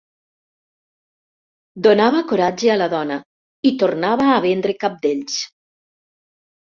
Donava 1.87 2.23
coratge 2.33 2.71
a 2.75 2.79
la 2.83 2.87
dona 2.95 3.19
i 3.71 3.75
tornava 3.85 4.33
a 4.33 4.41
vendre 4.47 4.79
cabdells. 4.85 5.37